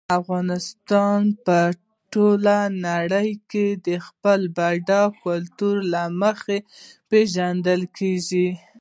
افغانستان 0.19 1.19
په 1.45 1.59
ټوله 2.11 2.57
نړۍ 2.87 3.29
کې 3.51 3.67
د 3.87 3.87
خپل 4.05 4.39
بډایه 4.57 5.17
کلتور 5.23 5.75
له 5.93 6.03
مخې 6.21 6.57
پېژندل 7.09 7.81
کېږي. 7.97 8.47